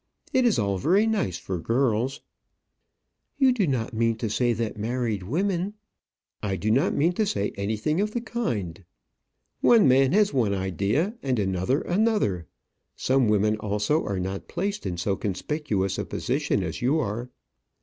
[0.33, 2.21] It is all very nice for girls."
[3.37, 5.75] "You do not mean to say that married women"
[6.41, 8.83] "I do not mean to say anything of the kind.
[9.59, 12.47] One man has one idea, and another another.
[12.95, 17.29] Some women also are not placed in so conspicuous a position as you are."